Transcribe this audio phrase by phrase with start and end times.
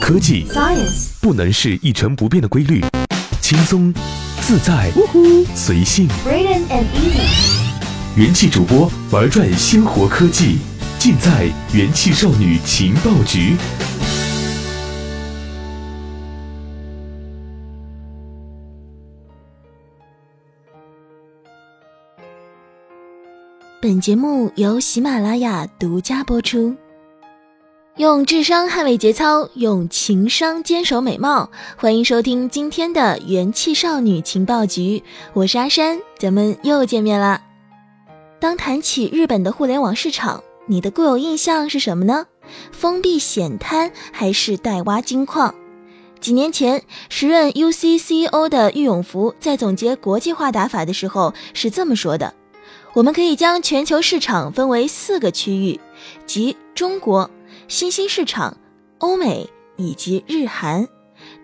[0.00, 2.82] 科技 Science 不能是一成不变的规律，
[3.40, 3.92] 轻松、
[4.40, 4.90] 自在、
[5.54, 6.08] 随性。
[6.26, 10.58] Braden and Easy 元气主播玩转鲜活科技，
[10.98, 13.56] 尽在元气少女情报局。
[23.80, 26.76] 本节目由喜马拉雅独家播出。
[27.98, 31.50] 用智商捍卫节操，用情商坚守美貌。
[31.76, 35.02] 欢迎收听今天的元气少女情报局，
[35.34, 37.42] 我是阿山，咱们又见面啦。
[38.40, 42.24] 当谈起日本的互联网市场，你的固有印象是什么呢？
[42.72, 45.54] 封闭险滩还是带挖金矿？
[46.18, 52.32] 几年前，时任 UC CEO 的郁永福在总结国际化打法的时候是这么说的：
[52.94, 55.78] 我们可以将全球市场分为四个区域，
[56.24, 57.30] 即中国、
[57.68, 58.56] 新兴市场、
[58.98, 60.86] 欧美以及日韩。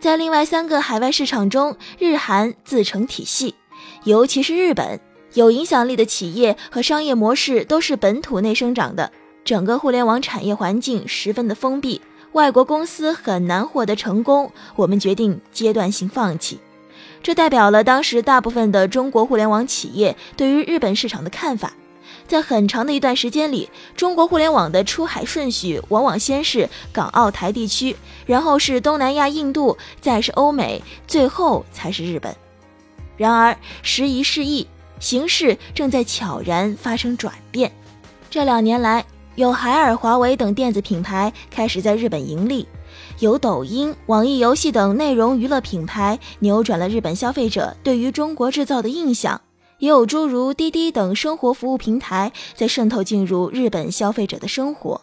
[0.00, 3.54] 在另外三个海外市场中，日韩自成体系，
[4.04, 5.00] 尤其是日本，
[5.34, 9.10] 有影响力的企业和商业模式都是本土内生长的，
[9.44, 12.00] 整个互联网产业环境十分的封闭，
[12.32, 14.50] 外国公司很难获得成功。
[14.76, 16.60] 我们决定阶段性放弃。
[17.22, 21.72] 这代表了当时大部分的中国互联网企业对于日本市场的看法。
[22.26, 27.94] 在很长的一段时间里，中国互联网的出海顺序往往先是港澳台地区，
[28.26, 32.34] 然后是东南亚、印度，再是欧美，最后才是日本。
[33.16, 34.66] 然而时移世易，
[34.98, 37.70] 形势正在悄然发生转变。
[38.30, 39.04] 这两年来，
[39.36, 42.66] 有海尔、华为等电子品牌开始在日本盈利，
[43.20, 49.40] 有抖音、网易游戏等内容娱乐品牌扭转了日本消费者对于中国制造的印象。
[49.78, 55.00] 也有诸如滴滴等生活服务平台在渗透进入日本消费者的生活，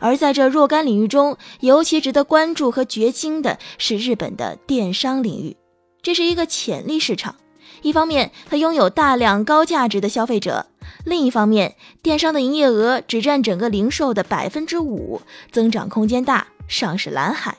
[0.00, 5.56] 而在这若干领域中，尤其值得关注和掘金的是日本的电商领域。
[6.02, 7.36] 这是一个潜力市场，
[7.82, 10.66] 一方面它拥有大量高价值的消费者，
[11.04, 15.20] 另一方面电商的营业额只占整个零售的百分之五，
[15.50, 17.56] 增长空间大，尚是蓝海。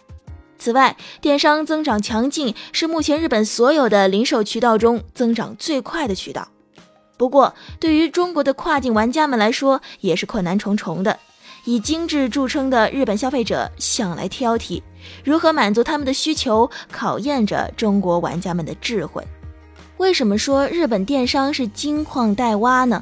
[0.58, 6.48] 此外，电商增长强劲，是目前日本所有的零售渠道中增长最快的渠道。
[7.18, 11.20] 不过，对于中国的跨境玩家们来说，也是困难重重的。
[11.68, 14.84] 以精致著称的日本消费者向来挑剔，
[15.24, 19.24] 如何满足他们的需求，考验着中国玩家们的智慧。
[19.98, 23.02] 为什么说日本电商是金矿待挖呢？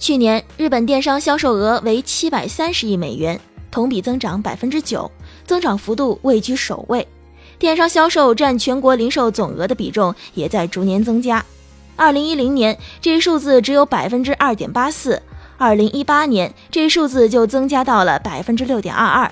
[0.00, 5.08] 去年日本电商销售额为七百三十亿美元，同比增长百分之九，
[5.46, 7.06] 增长幅度位居首位。
[7.58, 11.44] 电商销售占全国零售总额的比重也在逐年增加。
[11.94, 15.16] 二零一零年，这一数字只有百分之二点八四；
[15.58, 19.30] 二零一八年，这一数字就增加到了百分之六点二二。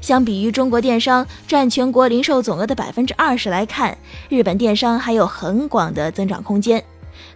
[0.00, 3.96] 相比于中国电商占全国零售总额的百分之二十来看，
[4.28, 6.82] 日本电商还有很广的增长空间。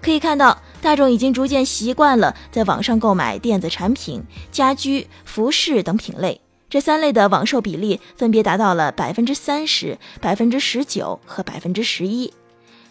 [0.00, 4.22] 可以看到，大众已经逐渐习惯了在网上购买电子产品、
[4.52, 12.32] 家居、服饰等品类，这三类的网售比例分别达到了百分之三十、百分之十九和百分之十一。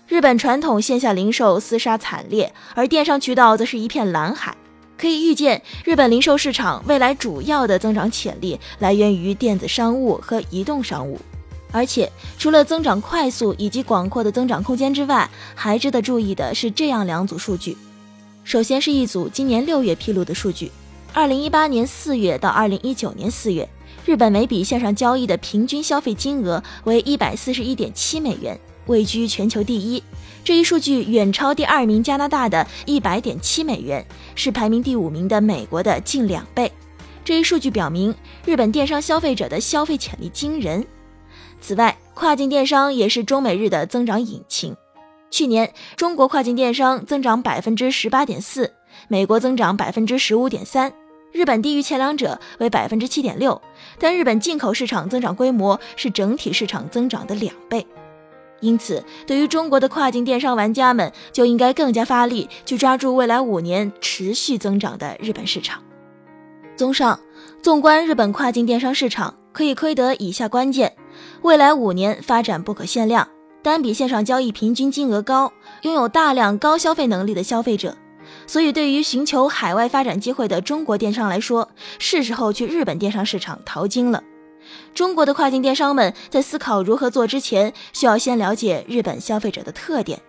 [0.10, 4.54] 日本传统线下零售厮杀惨烈，而电商渠道则是一片蓝海。
[4.98, 11.18] 可以预见，日本零售市场未来主要的增长潜力来源于电子商务和移动商务。
[11.72, 17.78] 而且，除了增长快速以及广阔的增长空间之外，还值得注意的是这样两组数据。
[18.44, 20.70] 首先是一组今年六月披露的数据：
[21.14, 23.68] 二零一八年四月到二零一九年四月，
[24.06, 28.58] 日本每笔线上交易的平均消费金额为一百四十一点七美元。
[28.86, 30.02] 位居全球第一，
[30.44, 34.04] 这一数据远超第二名加拿大的一百点七美元，
[34.34, 36.72] 是排名第五名的美国的近两倍。
[37.24, 38.16] 这一数据表明，
[38.46, 40.86] 日本电商消费者的消费潜力惊人。
[41.62, 44.76] 此外，跨境电商也是中美日的增长引擎。
[45.30, 48.74] 去年，中国跨境电商增长百分之十八点四，
[49.08, 50.92] 美国增长百分之十五点三，
[51.32, 53.62] 日本低于前两者为百分之七点六，
[54.00, 57.86] 但日本进口市场增长规模是整体市场增长的两倍。
[58.62, 65.82] 因此，对于中国的跨境电商玩家们，就应该更加发力，去抓住未来五年持续增长的日本市场。
[66.76, 67.20] 综上，
[67.62, 70.94] 纵观日本跨境电商市场，可以窥得以下关键：
[71.42, 73.28] 未来五年发展不可限量，
[73.62, 75.54] 单笔线上交易平均金额高，
[75.84, 77.96] 拥有大量高消费能力的消费者。
[78.48, 84.24] 所以，对于寻求海外发展机会的中国电商来说，是时候去日本电商市场淘金了。
[84.94, 90.20] 中国的跨境电商们在思考如何做之前，需要先了解日本消费者的特点。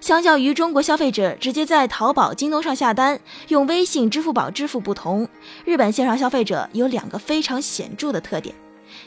[0.00, 5.28] 相较于中国消费者直接在淘宝、京东上下单，用微信、支付宝支付不同，
[5.64, 8.54] 日本线上消费者有两个非常显著的特点：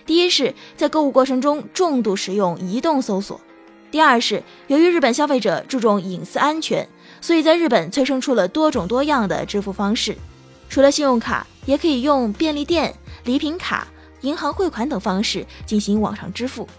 [0.06, 3.40] 第一是，在购物过程中重度使用移动搜索；
[3.98, 6.88] 第二是，由于日本消费者注重隐私安全，
[7.20, 10.16] 所以在日本催生出了多种多样的支付方式。
[10.70, 13.88] 除了信用卡，也可以用便利店、礼品卡、
[14.22, 16.70] 银行汇款等方式进行网上支付。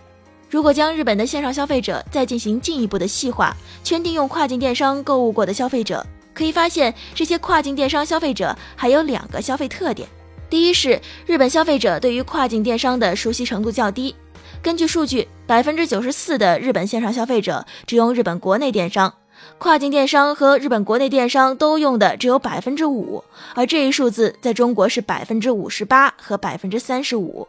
[0.49, 10.09] 如果将日本的线上消费者再进行进一步的细化，圈定用跨境电商购物过的消费者，可以发现这些跨境电商消费者还有两个消费特点。
[10.51, 14.15] 第一是日本消费者对于跨境电商的熟悉程度较低。
[14.63, 19.13] 根据数据，百分之九十四的日本线上消费者只用日本国内电商，
[19.59, 23.23] 跨境电商和日本国内电商都用的只有百分之五，
[23.55, 27.47] 而这一数字在中国是百分之五十八和百分之三十五。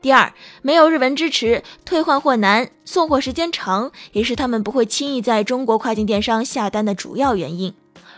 [0.00, 0.32] 第二，
[0.62, 7.74] 没有日文支持，退换货难，送货时间长，也是他们不会轻易在中国跨境电商下单的主要原因。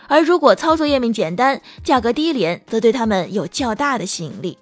[0.07, 4.57] 而如果操作页面简单、价格低廉，则对他们有较大的吸引力。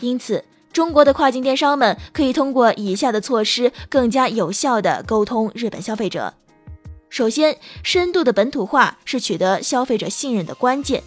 [0.00, 6.34] 因此，中国的跨境电商们可以通过以下的措施，更加有效地沟通日本消费者。
[7.08, 11.02] 首先，深度的本土化是取得消费者信任的关键，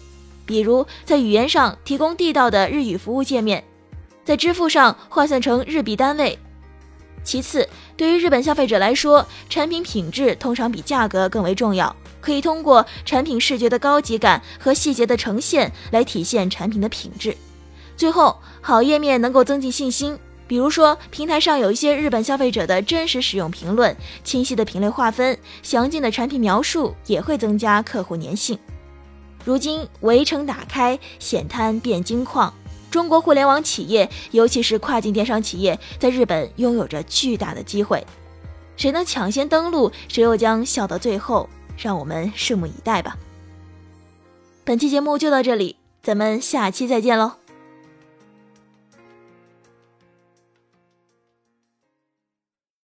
[0.46, 3.62] 比如在语言上提供地道的日语服务界面。
[4.24, 6.38] 在支付上换算成日币单位。
[7.24, 11.94] 其次，对于日本消费者来说，产品品质通常比价格更为重要。
[12.20, 17.36] 可以通过产品视觉的高级感和细节的呈现来体现产品的品质。
[17.96, 20.18] 最后，好页面能够增进信心。
[20.46, 23.94] 比如说，平台上有一些日本消费者的真实使用评论，
[24.24, 28.58] 清晰的品类划分，详尽的产品描述，也会增加客户粘性。
[29.44, 32.52] 如今，围城打开，险滩变金矿。
[32.90, 38.02] 中国互联网企业，尤其是跨境电商企业，在日本拥有着巨大的机会。
[38.76, 41.46] 谁能抢先登陆，谁又将笑到最后？
[41.78, 43.16] 让我们拭目以待吧。
[44.64, 47.32] 本期节目就到这里，咱们下期再见喽。